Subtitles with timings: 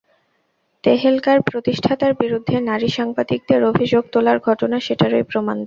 [0.83, 5.59] তেহেলকার প্রতিষ্ঠাতার বিরুদ্ধে নারী সাংবাদিকদের অভিযোগ তোলার ঘটনা সেটারই প্রমাণ দেয়।